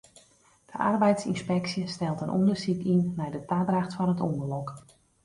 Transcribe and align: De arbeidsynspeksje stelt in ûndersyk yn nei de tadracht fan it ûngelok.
De 0.71 0.77
arbeidsynspeksje 0.91 1.83
stelt 1.95 2.21
in 2.25 2.33
ûndersyk 2.37 2.81
yn 2.93 3.01
nei 3.17 3.29
de 3.35 3.41
tadracht 3.49 3.95
fan 3.95 4.11
it 4.13 4.23
ûngelok. 4.27 4.69